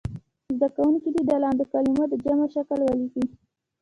[0.55, 3.23] زده کوونکي دې د لاندې کلمو د جمع شکل ولیکي.